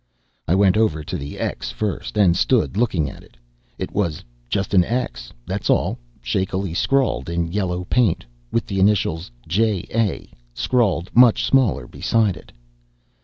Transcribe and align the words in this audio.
I 0.47 0.55
went 0.55 0.77
over 0.77 1.03
to 1.03 1.15
the 1.15 1.37
X 1.37 1.69
first, 1.69 2.17
and 2.17 2.35
stood 2.35 2.75
looking 2.75 3.07
at 3.07 3.21
it. 3.21 3.37
It 3.77 3.91
was 3.91 4.23
just 4.49 4.73
an 4.73 4.83
X, 4.83 5.31
that's 5.45 5.69
all, 5.69 5.99
shakily 6.23 6.73
scrawled 6.73 7.29
in 7.29 7.51
yellow 7.51 7.83
paint, 7.85 8.25
with 8.51 8.65
the 8.65 8.79
initials 8.79 9.29
"J 9.47 9.85
A" 9.93 10.31
scrawled 10.55 11.11
much 11.15 11.43
smaller 11.45 11.85
beside 11.85 12.35
it. 12.35 12.51